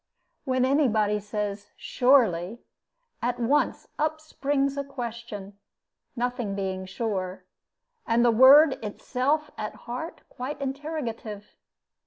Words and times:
When 0.45 0.65
any 0.65 0.87
body 0.87 1.19
says 1.19 1.69
"surely," 1.77 2.63
at 3.21 3.39
once 3.39 3.87
up 3.99 4.19
springs 4.19 4.75
a 4.75 4.83
question; 4.83 5.59
nothing 6.15 6.55
being 6.55 6.87
sure, 6.87 7.45
and 8.07 8.25
the 8.25 8.31
word 8.31 8.83
itself 8.83 9.51
at 9.59 9.75
heart 9.85 10.23
quite 10.27 10.59
interrogative. 10.59 11.55